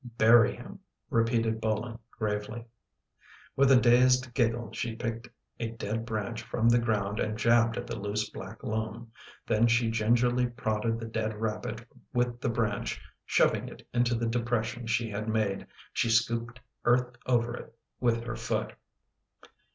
"Bury 0.17 0.55
him," 0.55 0.79
repeated 1.11 1.61
Bolin 1.61 1.99
gravely. 2.09 2.65
With 3.55 3.71
a 3.71 3.75
dazed 3.79 4.33
giggle 4.33 4.71
she 4.73 4.95
picked 4.95 5.29
a 5.59 5.69
dead 5.73 6.07
branch 6.07 6.41
from 6.41 6.67
the 6.69 6.79
ground 6.79 7.19
and 7.19 7.37
jabbed 7.37 7.77
at 7.77 7.85
the 7.85 7.99
loose 7.99 8.27
black 8.31 8.63
loam. 8.63 9.11
Then 9.45 9.67
she 9.67 9.91
gingerly 9.91 10.47
prodded 10.47 10.99
the 10.99 11.05
dead 11.05 11.39
rabbit 11.39 11.85
with 12.15 12.41
the 12.41 12.49
branch, 12.49 12.99
shoving 13.27 13.67
it 13.69 13.87
into 13.93 14.15
the 14.15 14.25
depression 14.25 14.87
she 14.87 15.07
had 15.11 15.29
made. 15.29 15.67
She 15.93 16.09
scooped 16.09 16.59
earth 16.83 17.15
over 17.27 17.53
it 17.55 17.75
with 17.99 18.23
her 18.23 18.35
foot. 18.35 18.73